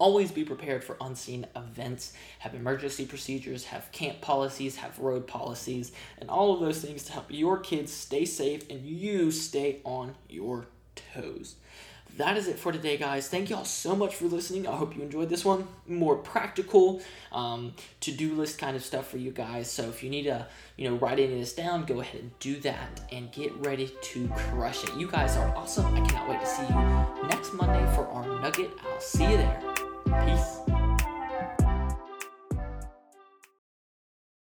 Always 0.00 0.32
be 0.32 0.44
prepared 0.44 0.82
for 0.82 0.96
unseen 1.00 1.46
events, 1.54 2.14
have 2.38 2.54
emergency 2.54 3.04
procedures, 3.04 3.66
have 3.66 3.92
camp 3.92 4.22
policies, 4.22 4.76
have 4.76 4.98
road 4.98 5.26
policies, 5.26 5.92
and 6.18 6.30
all 6.30 6.54
of 6.54 6.60
those 6.60 6.80
things 6.80 7.04
to 7.04 7.12
help 7.12 7.26
your 7.28 7.58
kids 7.58 7.92
stay 7.92 8.24
safe 8.24 8.62
and 8.70 8.84
you 8.86 9.30
stay 9.30 9.80
on 9.84 10.14
your 10.28 10.66
toes. 11.14 11.56
That 12.16 12.36
is 12.36 12.48
it 12.48 12.58
for 12.58 12.72
today, 12.72 12.96
guys. 12.96 13.28
Thank 13.28 13.50
y'all 13.50 13.64
so 13.64 13.94
much 13.94 14.16
for 14.16 14.24
listening. 14.24 14.66
I 14.66 14.74
hope 14.74 14.96
you 14.96 15.02
enjoyed 15.02 15.28
this 15.28 15.44
one. 15.44 15.68
More 15.86 16.16
practical 16.16 17.02
um, 17.30 17.74
to-do 18.00 18.34
list 18.34 18.58
kind 18.58 18.76
of 18.76 18.84
stuff 18.84 19.08
for 19.08 19.18
you 19.18 19.30
guys. 19.30 19.70
So 19.70 19.84
if 19.84 20.02
you 20.02 20.10
need 20.10 20.24
to, 20.24 20.46
you 20.76 20.88
know, 20.88 20.96
write 20.96 21.18
any 21.18 21.34
of 21.34 21.38
this 21.38 21.52
down, 21.52 21.84
go 21.84 22.00
ahead 22.00 22.22
and 22.22 22.38
do 22.38 22.58
that 22.60 23.02
and 23.12 23.30
get 23.32 23.54
ready 23.64 23.92
to 24.00 24.28
crush 24.28 24.82
it. 24.82 24.94
You 24.96 25.08
guys 25.08 25.36
are 25.36 25.54
awesome. 25.54 25.86
I 25.94 26.00
cannot 26.06 26.28
wait 26.28 26.40
to 26.40 26.46
see 26.46 26.62
you 26.62 27.28
next 27.28 27.52
Monday 27.52 27.84
for 27.94 28.06
our 28.08 28.40
nugget. 28.40 28.70
I'll 28.82 29.00
see 29.00 29.30
you 29.30 29.36
there. 29.36 29.69
Peace. 30.10 30.79